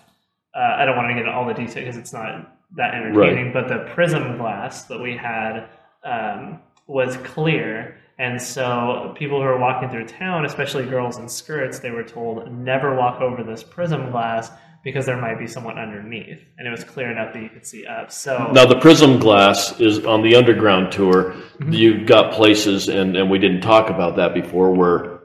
[0.55, 3.53] uh, I don't want to get into all the detail because it's not that entertaining.
[3.53, 5.69] But the prism glass that we had
[6.05, 11.81] um, was clear, and so people who were walking through town, especially girls in skirts,
[11.81, 14.51] they were told never walk over this prism glass
[14.87, 17.85] because there might be someone underneath, and it was clear enough that you could see
[17.85, 18.13] up.
[18.13, 21.33] So Now, the Prism Glass is on the underground tour.
[21.33, 21.73] Mm-hmm.
[21.73, 25.23] You've got places, and, and we didn't talk about that before, where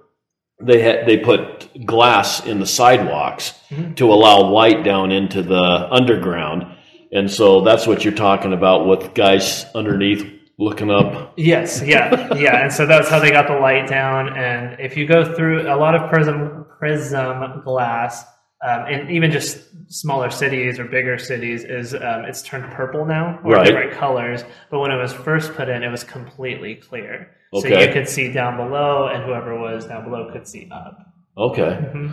[0.59, 3.93] they had they put glass in the sidewalks Mm-hmm.
[3.93, 6.65] to allow light down into the underground,
[7.13, 10.25] and so that's what you're talking about with guys underneath
[10.59, 11.33] looking up.
[11.37, 14.35] Yes, yeah, yeah, and so that's how they got the light down.
[14.35, 18.25] And if you go through a lot of prism prism glass,
[18.63, 19.59] um, and even just
[19.91, 23.65] smaller cities or bigger cities, is um, it's turned purple now or Right.
[23.65, 24.43] different colors.
[24.69, 28.31] But when it was first put in, it was completely clear, so you could see
[28.31, 30.97] down below, and whoever was down below could see up.
[31.37, 32.11] Okay, Mhm.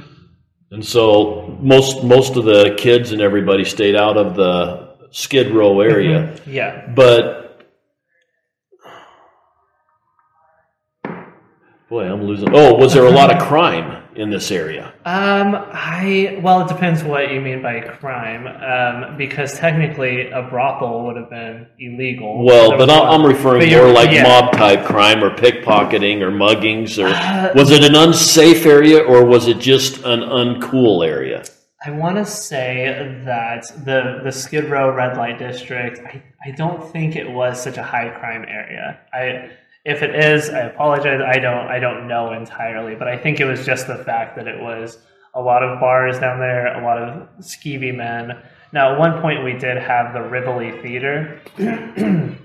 [0.73, 5.81] and so most most of the kids and everybody stayed out of the Skid Row
[5.81, 6.35] area.
[6.47, 6.87] Yeah.
[6.95, 7.67] But
[11.89, 12.49] boy, I'm losing.
[12.55, 14.93] Oh, was there a lot of crime in this area?
[15.05, 18.47] Um, I well, it depends what you mean by crime.
[18.47, 22.45] Um, because technically, a brothel would have been illegal.
[22.45, 24.25] Well, but I'm, I'm referring more like yeah.
[24.25, 29.25] mob type crime or pickpocketing or muggings or Uh, was it an unsafe area or
[29.25, 31.45] was it just an uncool area?
[31.85, 36.01] I want to say that the the Skid Row red light district.
[36.01, 38.99] I, I don't think it was such a high crime area.
[39.13, 39.51] I
[39.89, 41.21] if it is, I apologize.
[41.27, 44.47] I don't I don't know entirely, but I think it was just the fact that
[44.47, 44.99] it was
[45.35, 48.43] a lot of bars down there, a lot of skeevy men.
[48.71, 51.41] Now, at one point, we did have the Rivoli Theater,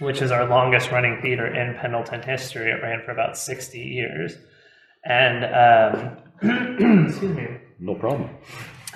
[0.00, 2.68] which is our longest running theater in Pendleton history.
[2.68, 4.36] It ran for about sixty years,
[5.04, 7.46] and um, excuse me.
[7.78, 8.28] No problem.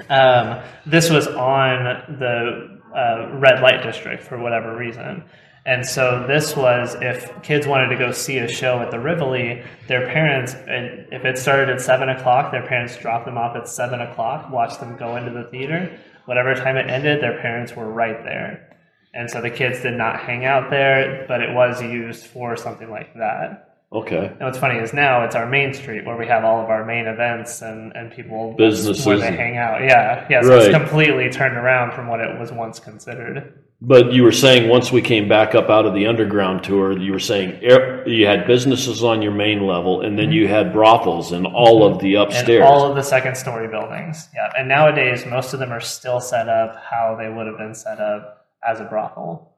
[0.09, 5.23] Um, this was on the uh, red light district for whatever reason.
[5.64, 9.62] And so this was if kids wanted to go see a show at the Rivoli,
[9.87, 13.68] their parents, and if it started at seven o'clock, their parents dropped them off at
[13.68, 15.96] seven o'clock, watched them go into the theater.
[16.25, 18.77] Whatever time it ended, their parents were right there.
[19.14, 22.90] And so the kids did not hang out there, but it was used for something
[22.90, 23.71] like that.
[23.92, 24.26] Okay.
[24.26, 26.85] And what's funny is now it's our main street where we have all of our
[26.85, 29.83] main events and, and people Businesses where they hang out.
[29.83, 30.40] Yeah, yeah.
[30.40, 33.52] So it's completely turned around from what it was once considered.
[33.85, 37.12] But you were saying once we came back up out of the underground tour, you
[37.12, 37.61] were saying
[38.07, 40.35] you had businesses on your main level, and then mm-hmm.
[40.35, 42.64] you had brothels and all of the And upstairs.
[42.64, 44.28] all of the second story buildings.
[44.35, 44.52] Yeah.
[44.57, 48.00] And nowadays most of them are still set up how they would have been set
[48.00, 49.52] up as a brothel.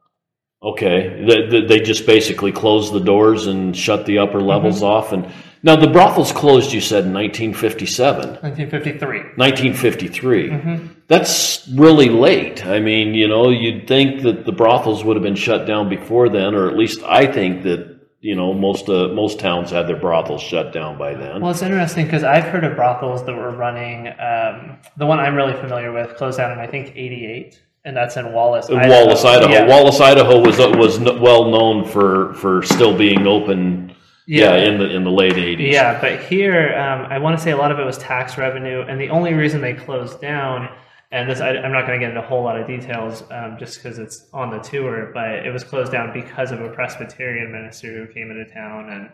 [0.65, 4.85] Okay, they, just basically closed the doors and shut the upper levels Mm-hmm.
[4.87, 5.13] off.
[5.13, 5.31] And
[5.63, 6.73] now the brothels closed.
[6.73, 9.19] You said in 1957, 1953.
[9.37, 10.49] 1953.
[10.49, 10.87] Mm-hmm.
[11.07, 12.65] That's really late.
[12.65, 16.31] I mean, you know, you'd think that the brothels would have been shut down before
[16.31, 20.01] then, or at least I think that you know most uh, most towns had their
[20.01, 21.43] brothels shut down by then.
[21.43, 24.09] Well, it's interesting because I've heard of brothels that were running.
[24.09, 28.17] Um, the one I'm really familiar with closed down in I think '88, and that's
[28.17, 28.69] in Wallace.
[28.69, 29.53] In Wallace, Idaho.
[29.53, 29.67] Yeah.
[29.67, 33.95] Wallace, Idaho was was well known for for still being open.
[34.27, 35.71] Yeah, in the in the late '80s.
[35.71, 38.81] Yeah, but here um, I want to say a lot of it was tax revenue,
[38.81, 40.71] and the only reason they closed down,
[41.13, 43.59] and this I, I'm not going to get into a whole lot of details um,
[43.59, 47.53] just because it's on the tour, but it was closed down because of a Presbyterian
[47.53, 49.11] minister who came into town and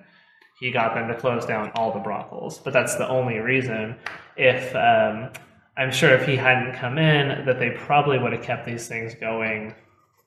[0.61, 2.59] he got them to close down all the brothels.
[2.59, 3.97] But that's the only reason.
[4.37, 5.33] If um,
[5.77, 9.15] I'm sure if he hadn't come in, that they probably would have kept these things
[9.15, 9.75] going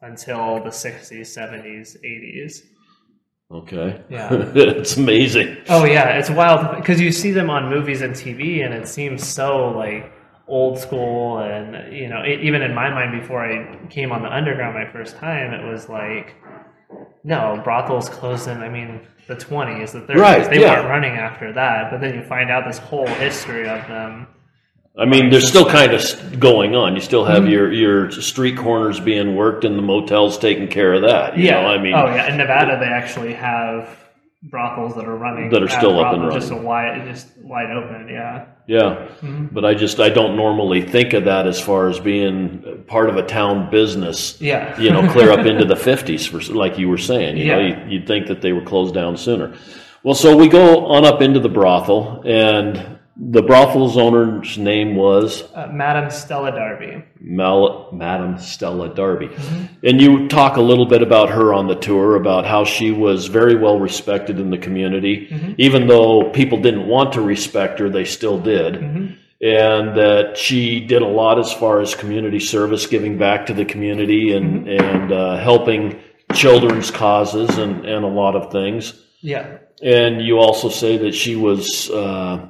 [0.01, 2.61] until the 60s, 70s, 80s.
[3.51, 4.01] Okay.
[4.09, 4.29] Yeah.
[4.55, 5.57] it's amazing.
[5.69, 9.25] Oh yeah, it's wild because you see them on movies and TV, and it seems
[9.27, 10.11] so like
[10.47, 11.37] old school.
[11.39, 14.91] And you know, it, even in my mind, before I came on the underground my
[14.91, 16.35] first time, it was like,
[17.23, 18.57] no, brothels closed in.
[18.57, 20.21] I mean, the twenties, the thirties.
[20.21, 20.73] Right, they yeah.
[20.73, 21.91] weren't running after that.
[21.91, 24.27] But then you find out this whole history of them.
[24.97, 26.93] I mean, there's still kind of going on.
[26.95, 27.33] You still Mm-hmm.
[27.33, 31.37] have your your street corners being worked, and the motels taking care of that.
[31.37, 33.89] You yeah, know, I mean, oh yeah, in Nevada they actually have
[34.43, 36.67] brothels that are running That are still up and brothels, just a running.
[36.67, 38.09] wide, just wide open.
[38.09, 38.45] Yeah.
[38.67, 39.07] yeah.
[39.21, 39.45] Mm-hmm.
[39.53, 43.15] But I just I don't normally think of that as far as being part of
[43.15, 44.39] a town business.
[44.41, 44.77] Yeah.
[44.79, 47.37] You know, clear up into the 50s, for, like you were saying.
[47.37, 47.85] You know, Yeah.
[47.85, 49.55] you, you'd think that they were closed down sooner.
[50.03, 55.43] Well, so we go on up into the brothel, and the brothel's owner's name was
[55.53, 57.03] Uh, Madam Stella Darby.
[57.21, 59.29] Mal- Madam Stella Darby.
[59.83, 63.27] And you talk a little bit about her on the tour, about how she was
[63.27, 65.55] very well respected in the community.
[65.57, 68.75] Even though people didn't want to respect her, they still did.
[68.77, 73.65] And that she did a lot as far as community service, giving back to the
[73.65, 75.99] community and, and uh, helping
[76.33, 78.93] children's causes and, and a lot of things.
[79.21, 79.57] Yeah.
[79.83, 82.47] And you also say that she was uh,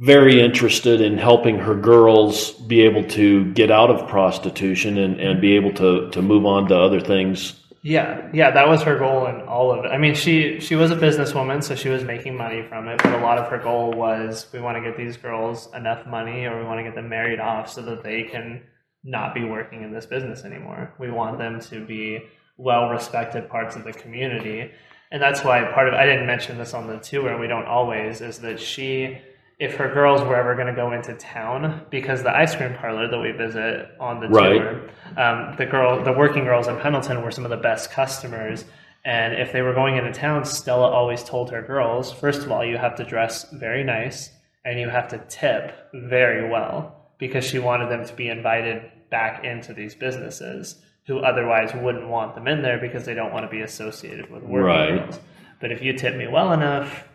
[0.00, 5.40] very interested in helping her girls be able to get out of prostitution and, and
[5.40, 7.54] be able to, to move on to other things.
[7.82, 9.88] Yeah, yeah, that was her goal in all of it.
[9.88, 13.00] I mean, she she was a businesswoman, so she was making money from it.
[13.02, 16.44] But a lot of her goal was we want to get these girls enough money,
[16.44, 18.62] or we want to get them married off, so that they can
[19.04, 20.92] not be working in this business anymore.
[20.98, 22.24] We want them to be
[22.56, 24.72] well respected parts of the community,
[25.12, 28.20] and that's why part of I didn't mention this on the tour, we don't always
[28.20, 29.18] is that she.
[29.58, 33.08] If her girls were ever going to go into town, because the ice cream parlor
[33.08, 34.52] that we visit on the Right.
[34.52, 34.80] tour,
[35.16, 38.64] um, the girl, the working girls in Pendleton were some of the best customers.
[39.04, 42.64] And if they were going into town, Stella always told her girls, first of all,
[42.64, 44.30] you have to dress very nice
[44.64, 49.44] and you have to tip very well because she wanted them to be invited back
[49.44, 53.50] into these businesses who otherwise wouldn't want them in there because they don't want to
[53.50, 54.98] be associated with working Right.
[54.98, 55.18] girls.
[55.60, 57.07] But if you tip me well enough,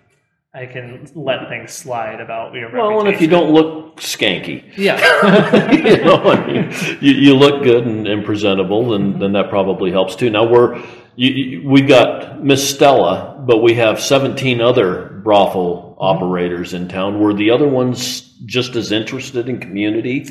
[0.56, 5.72] I can let things slide about your Well, and if you don't look skanky, yeah,
[5.72, 9.90] you know, I mean, you, you look good and, and presentable, and then that probably
[9.92, 10.30] helps too.
[10.30, 10.78] Now we're
[11.16, 17.20] you, you, we've got Miss Stella, but we have 17 other brothel operators in town.
[17.20, 20.28] Were the other ones just as interested in community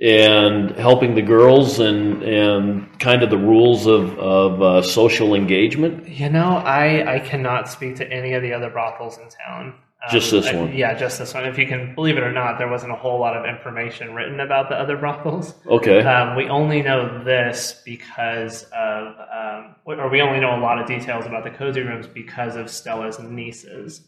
[0.00, 6.08] and helping the girls and and kind of the rules of of uh, social engagement?
[6.08, 9.74] You know, I I cannot speak to any of the other brothels in town.
[10.06, 10.72] Um, Just this I- one?
[10.76, 11.46] yeah, just this one.
[11.46, 14.40] If you can believe it or not, there wasn't a whole lot of information written
[14.40, 15.54] about the other brothels.
[15.66, 20.78] Okay, Um, we only know this because of, um, or we only know a lot
[20.78, 24.02] of details about the cozy rooms because of Stella's nieces,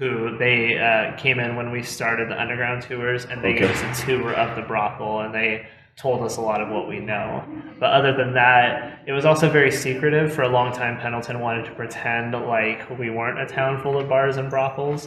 [0.00, 3.88] who they uh, came in when we started the underground tours, and they gave Okay.
[3.90, 6.98] us a tour of the brothel, and they told us a lot of what we
[6.98, 7.44] know.
[7.78, 10.32] But other than that, it was also very secretive.
[10.32, 14.08] For a long time, Pendleton wanted to pretend like we weren't a town full of
[14.08, 15.06] bars and brothels,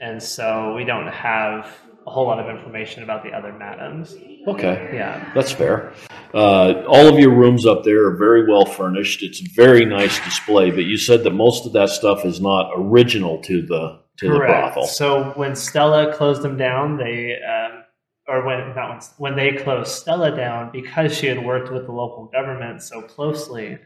[0.00, 1.72] and so we don't have
[2.04, 4.16] a whole lot of information about the other madams.
[4.48, 4.90] okay.
[4.92, 5.30] Yeah.
[5.36, 5.92] That's fair.
[6.34, 9.22] Uh, all of your rooms up there are very well furnished.
[9.22, 12.72] It's a very nice display, but you said that most of that stuff is not
[12.74, 14.86] original to the to the brothel.
[14.86, 17.84] So when Stella closed them down, they um,
[18.28, 21.92] or when not when, when they closed Stella down because she had worked with the
[21.92, 23.78] local government so closely,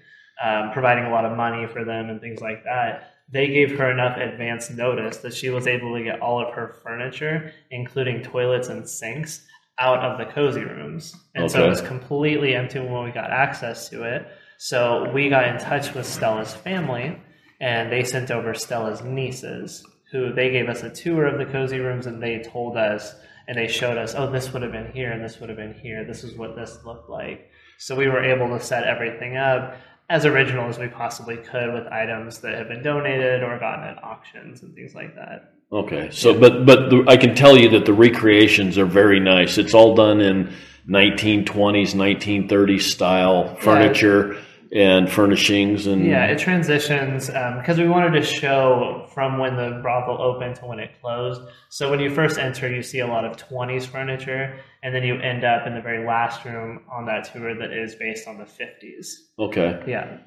[0.45, 3.13] um, providing a lot of money for them and things like that.
[3.29, 6.77] They gave her enough advance notice that she was able to get all of her
[6.85, 9.45] furniture, including toilets and sinks,
[9.79, 11.15] out of the cozy rooms.
[11.35, 14.27] And so it was completely empty when we got access to it.
[14.59, 17.21] So we got in touch with Stella's family,
[17.61, 21.79] and they sent over Stella's nieces, who they gave us a tour of the cozy
[21.81, 23.15] rooms, and they told us
[23.49, 25.75] and they showed us, oh, this would have been here, and this would have been
[25.75, 26.05] here.
[26.05, 27.51] This is what this looked like.
[27.79, 29.77] So we were able to set everything up.
[30.09, 34.03] as original as we possibly could with items that have been donated or gotten at
[34.03, 35.53] auctions and things like that.
[35.73, 39.59] Okay, so but but the, I can tell you that the recreations are very nice.
[39.59, 40.53] It's all done in
[40.89, 44.37] 1920s, 1930s style furniture
[44.77, 49.79] and furnishings and Yeah, it transitions um, because we wanted to show from when the
[49.81, 51.41] brothel opened to when it closed.
[51.71, 55.19] So when you first enter, you see a lot of 20s furniture, and then you
[55.21, 58.45] end up in the very last room on that tour that is based on the
[58.45, 59.07] 50s.
[59.39, 59.83] okay.
[59.87, 60.19] Yeah.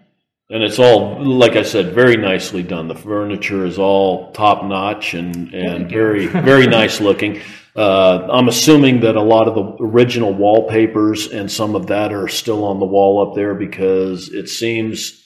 [0.51, 2.87] And it's all, like I said, very nicely done.
[2.87, 7.41] The furniture is all top notch and, and very, very nice looking.
[7.75, 12.27] Uh, I'm assuming that a lot of the original wallpapers and some of that are
[12.27, 15.23] still on the wall up there because it seems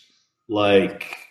[0.50, 1.23] like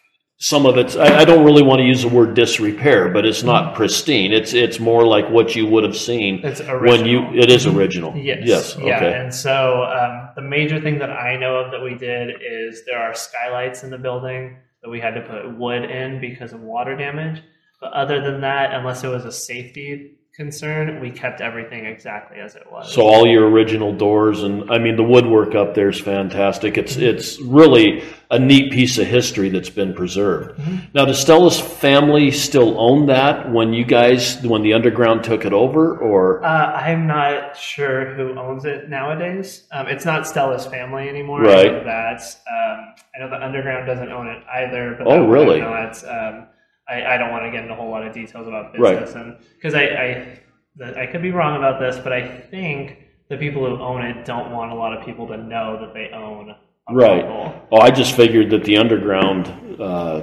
[0.43, 3.45] some of it's, I, I don't really want to use the word disrepair, but it's
[3.45, 4.33] not pristine.
[4.33, 7.39] It's, it's more like what you would have seen It's when you, original.
[7.45, 8.17] it is original.
[8.17, 8.41] Yes.
[8.43, 8.77] Yes.
[8.77, 8.97] Yeah.
[8.97, 9.15] Okay.
[9.21, 13.01] And so um, the major thing that I know of that we did is there
[13.01, 16.97] are skylights in the building that we had to put wood in because of water
[16.97, 17.41] damage.
[17.81, 22.55] But other than that, unless it was a safety concern, we kept everything exactly as
[22.57, 22.93] it was.
[22.93, 26.79] So all your original doors and I mean the woodwork up there is fantastic.
[26.79, 30.59] It's it's really a neat piece of history that's been preserved.
[30.95, 35.53] Now, does Stella's family still own that when you guys when the underground took it
[35.53, 39.67] over, or Uh, I'm not sure who owns it nowadays.
[39.71, 41.43] Um, it's not Stella's family anymore.
[41.43, 41.67] Right.
[41.69, 42.23] I know that.
[42.51, 44.95] Um, I know the Underground doesn't own it either.
[44.97, 45.61] But Oh, really?
[45.61, 46.47] I'm Not, um,
[46.93, 48.97] I, I don't want to get into a whole lot of details about Right.
[49.17, 50.39] and because I, I,
[50.77, 54.25] the, I could be wrong about this, but I think the people who own it
[54.25, 56.55] don't want a lot of people to know that they own
[56.91, 57.25] Right.
[57.25, 59.47] oh, I just figured that the underground
[59.81, 60.23] uh,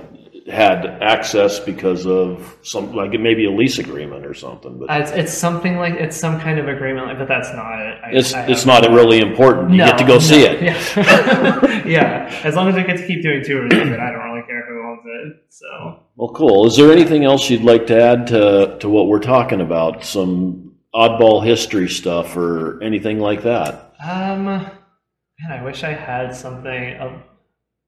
[0.52, 5.34] had access because of some like maybe a lease agreement or something, but It's, it's
[5.34, 8.00] something like it's some kind of agreement, like, but that's not it.
[8.04, 9.72] I, it's I it's not really important.
[9.72, 10.62] You No, get to go no, see it.
[10.62, 11.84] Yeah.
[11.86, 12.42] yeah.
[12.44, 14.66] As long as it gets to keep doing tours, of it, I don't really care
[14.68, 15.44] who owns it.
[15.50, 16.66] So Well, cool.
[16.66, 20.04] Is there anything else you'd like to add to, to what we're talking about?
[20.04, 23.94] Some oddball history stuff or anything like that?
[24.04, 27.22] um man, I wish I had something of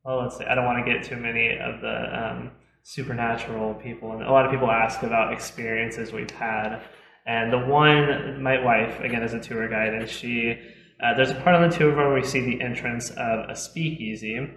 [0.04, 2.52] well let's see, I don't want to get too many of the um,
[2.84, 6.82] supernatural people and a lot of people ask about experiences we've had.
[7.26, 10.58] And the one my wife, again is a tour guide and she
[11.02, 14.48] uh, there's a part on the tour where we see the entrance of a speakeasy.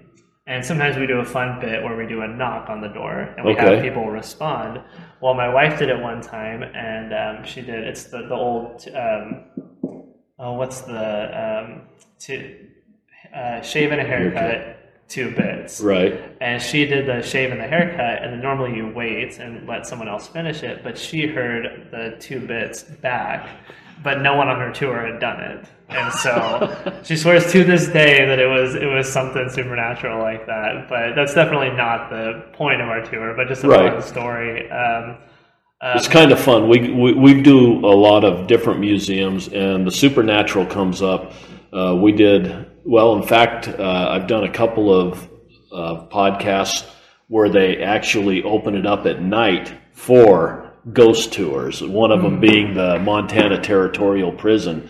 [0.47, 3.33] And sometimes we do a fun bit where we do a knock on the door
[3.37, 3.77] and we Okay.
[3.77, 4.81] have people respond.
[5.23, 7.83] Well, my wife did it one time, and um, she did.
[7.85, 8.87] It's the the old.
[8.95, 9.45] Um,
[10.39, 11.03] oh, what's the
[11.65, 11.83] um,
[12.21, 12.57] to
[13.35, 15.81] uh, shave and a haircut, two bits.
[15.81, 16.21] Right.
[16.41, 19.87] And she did the shave and the haircut, and then normally you wait and let
[19.87, 20.83] someone else finish it.
[20.85, 23.49] But she heard the two bits back,
[24.03, 27.87] but no one on her tour had done it, and so she swears to this
[27.89, 30.89] day that it was it was something supernatural like that.
[30.89, 33.93] But that's definitely not the point of our tour, but just a Right.
[33.93, 34.71] fun story.
[34.71, 35.17] Um,
[35.81, 36.69] um, It's kind of fun.
[36.69, 41.33] We, we, we do a lot of different museums, and the supernatural comes up.
[41.73, 45.29] Uh, we did, well, in fact, uh, I've done a couple of
[45.73, 46.87] uh, podcasts
[47.29, 51.83] where they actually open it up at night for ghost tours.
[51.83, 54.89] One of them being the Montana Territorial Prison.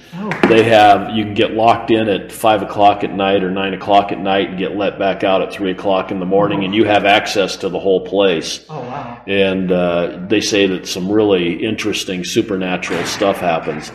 [0.49, 4.11] They have, you can get locked in at 5 o'clock at night or 9 o'clock
[4.11, 6.85] at night and get let back out at 3 o'clock in the morning, and you
[6.85, 9.23] have access to the whole place oh wow!
[9.27, 13.93] and uh, they say that some really interesting supernatural stuff happens.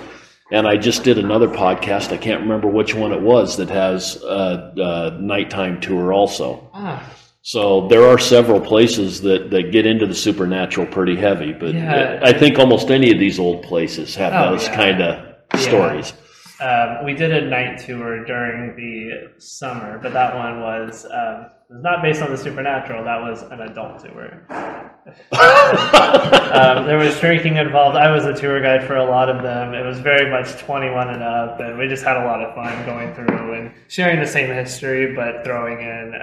[0.52, 2.12] And I just did another podcast.
[2.12, 6.68] I can't remember which one it was that has a, a nighttime tour also.
[6.74, 7.08] Ah,
[7.50, 12.20] So there are several places that, that get into the supernatural pretty heavy, but Yeah.
[12.22, 14.76] I think almost any of these old places have Oh, those yeah.
[14.76, 16.14] kind of stories.
[16.62, 21.82] Um, we did a night tour during the summer, but that one was um, was
[21.82, 23.04] not based on the supernatural.
[23.04, 24.46] That was an adult tour.
[26.54, 27.98] um, there was drinking involved.
[27.98, 29.74] I was a tour guide for a lot of them.
[29.74, 32.86] It was very much 21 and up, and we just had a lot of fun
[32.86, 36.14] going through and sharing the same history, but throwing in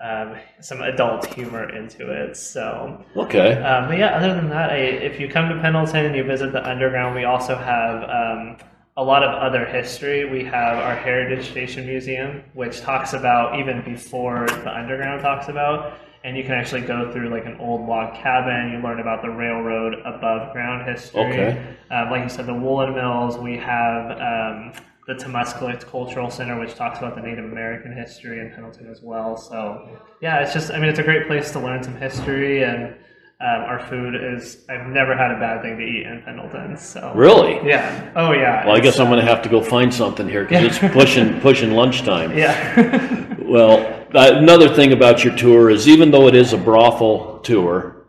[0.00, 2.36] um, some adult humor into it.
[2.36, 3.52] So Okay.
[3.62, 6.52] um, but yeah, other than that, I, if you come to Pendleton and you visit
[6.52, 8.56] the underground, we also have um,
[8.96, 10.24] a lot of other history.
[10.30, 15.98] We have our Heritage Station Museum, which talks about even before the underground talks about,
[16.24, 18.72] and you can actually go through like an old log cabin.
[18.72, 21.20] You learn about the railroad above ground history.
[21.20, 21.76] Okay.
[21.90, 23.36] Um, like you said, the woolen mills.
[23.38, 24.72] We have um,
[25.10, 29.36] the Tamástslikt Cultural Center, which talks about the Native American history in Pendleton as well.
[29.36, 32.94] So, yeah, it's just, I mean, it's a great place to learn some history and
[33.42, 36.76] Um, our food is, I've never had a bad thing to eat in Pendleton.
[36.76, 37.58] So Really?
[37.66, 38.12] Yeah.
[38.14, 38.66] Oh, yeah.
[38.66, 41.40] Well, I guess I'm going to have to go find something here because it's pushing
[41.40, 42.36] pushing lunchtime.
[42.36, 43.34] Yeah.
[43.40, 43.78] Well,
[44.14, 47.99] uh, another thing about your tour is even though it is a brothel tour,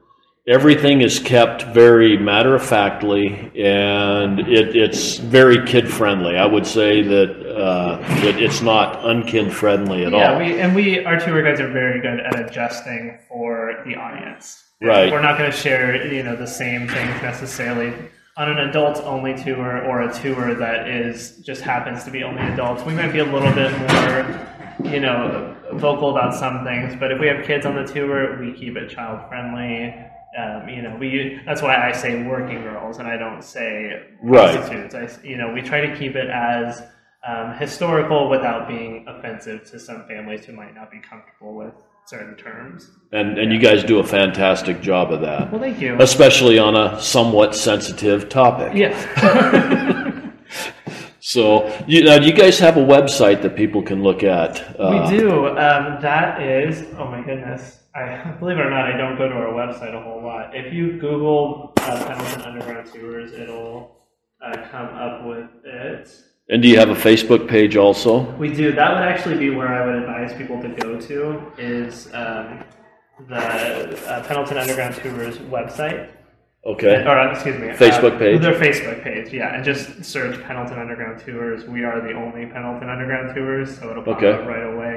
[0.52, 6.36] everything is kept very matter of factly and it, it's very kid friendly.
[6.36, 10.40] I would say that uh, that it's not unkid friendly at yeah, all.
[10.40, 14.64] we and we our tour guides are very good at adjusting for the audience.
[14.82, 15.12] Right.
[15.12, 17.94] We're not going to share you know the same things necessarily
[18.36, 22.42] on an adult only tour or a tour that is just happens to be only
[22.42, 22.84] adults.
[22.84, 27.22] We might be a little bit more you know vocal about some things, but if
[27.22, 30.11] we have kids on the tour, we keep it child friendly.
[30.38, 34.56] Um, you know, we that's why I say working girls and I don't say Right.
[34.56, 34.96] prostitutes.
[34.96, 36.82] I, you know, we try to keep it as
[37.28, 41.74] um, historical without being offensive to some families who might not be comfortable with
[42.06, 42.90] certain terms.
[43.12, 45.98] and and you guys do a fantastic job of that, Well, thank you.
[46.00, 48.74] especially on a somewhat sensitive topic.
[48.74, 48.96] Yes.
[51.24, 54.60] So, you, now, do you guys have a website that people can look at?
[54.80, 55.50] Uh, we do.
[55.50, 57.78] Um, that is, oh my goodness.
[57.96, 60.56] I believe it or not, I don't go to our website a whole lot.
[60.56, 63.98] If you Google uh, Pendleton Underground Tours, it'll
[64.46, 66.10] uh, come up with it.
[66.50, 68.24] And do you have a Facebook page also?
[68.38, 68.72] We do.
[68.74, 72.64] That would actually be where I would advise people to go to is um,
[73.30, 73.38] the
[74.10, 76.10] uh, Pendleton Underground Tours website.
[76.66, 77.04] Okay.
[77.06, 78.42] Or uh, excuse me, Facebook uh, page?
[78.42, 81.66] Their Facebook page, yeah, and just search Pendleton Underground Tours.
[81.66, 84.32] We are the only Pendleton Underground Tours, so it'll pop Okay.
[84.32, 84.91] up right away.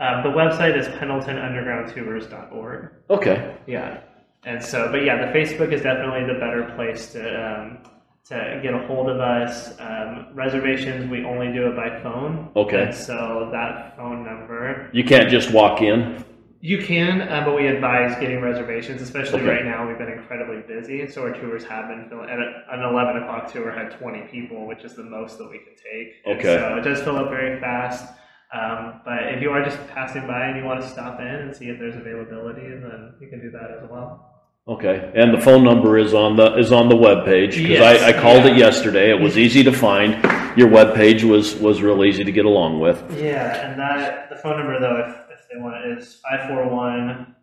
[0.00, 2.90] Um, the website is pendletonundergroundtours.org.
[3.10, 3.56] Okay.
[3.66, 4.00] Yeah,
[4.44, 7.78] and so, but yeah, the Facebook is definitely the better place to um,
[8.26, 9.78] to get a hold of us.
[9.78, 12.50] Um, reservations, we only do it by phone.
[12.56, 12.84] Okay.
[12.84, 16.24] And so that phone number You can't just walk in.
[16.60, 19.50] you can, uh, but we advise getting reservations, especially Okay.
[19.50, 19.86] right now.
[19.88, 22.28] We've been incredibly busy, so our tours have been filling.
[22.30, 25.74] And an 11 o'clock tour had 20 people, which is the most that we can
[25.74, 26.14] take.
[26.24, 26.56] And Okay.
[26.56, 28.14] So it does fill up very fast.
[28.52, 31.54] Um, but if you are just passing by and you want to stop in and
[31.54, 34.26] see if there's availability, then you can do that as well.
[34.66, 35.10] Okay.
[35.14, 38.08] And the phone number is on the is on the web page because Yes, I,
[38.08, 39.10] I called it yesterday.
[39.10, 40.22] It was easy to find.
[40.56, 43.02] Your web page was was real easy to get along with.
[43.18, 47.34] Yeah, and that the phone number though, if, if they want it, is 541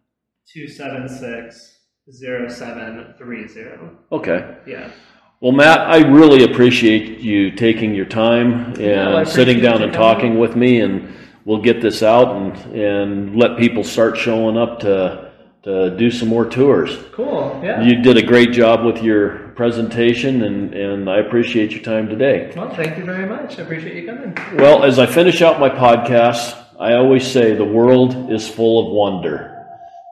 [0.53, 1.73] 276
[2.09, 3.97] 0730.
[4.11, 4.57] Okay.
[4.65, 4.91] Yeah.
[5.39, 9.85] Well, Matt, I really appreciate you taking your time and I sitting appreciate down you
[9.85, 10.15] and coming.
[10.15, 11.13] talking with me, and
[11.45, 15.31] we'll get this out and and let people start showing up to
[15.61, 16.97] to do some more tours.
[17.11, 17.59] Cool.
[17.63, 17.83] Yeah.
[17.83, 22.51] You did a great job with your presentation, and, and I appreciate your time today.
[22.55, 23.59] Well, thank you very much.
[23.59, 24.35] I appreciate you coming.
[24.55, 28.93] Well, as I finish out my podcast, I always say the world is full of
[28.93, 29.65] wonder.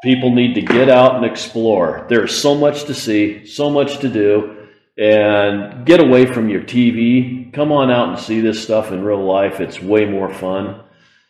[0.04, 2.06] People need to get out and explore.
[2.10, 4.55] There's so much to see, so much to do,
[4.98, 7.52] and get away from your TV.
[7.54, 9.60] Come on out and see this stuff in real life.
[9.60, 10.82] It's way more fun.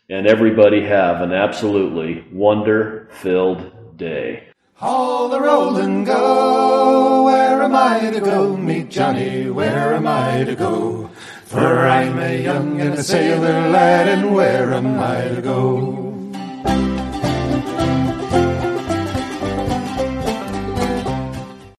[0.09, 4.49] And everybody have an absolutely wonder filled day.
[4.79, 7.23] All the roll and go.
[7.23, 8.55] Where am I to go?
[8.55, 9.49] Meet Johnny.
[9.49, 11.09] Where am I to go?
[11.45, 16.04] For I'm a young and a sailor lad, and where am I to go?